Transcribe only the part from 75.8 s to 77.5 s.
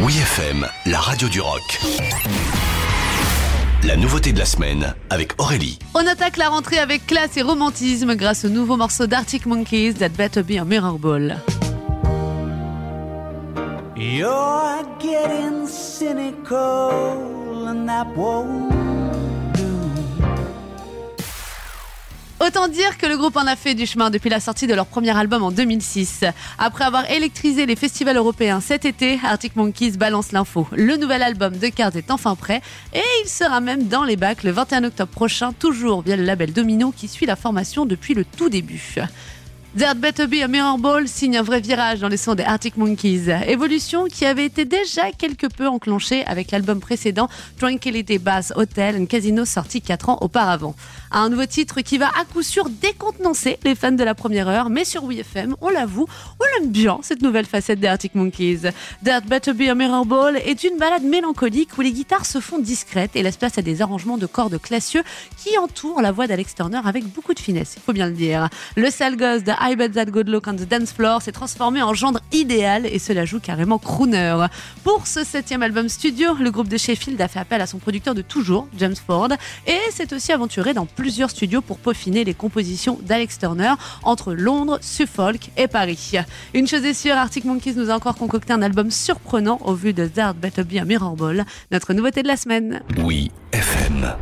studio, le groupe de Sheffield a fait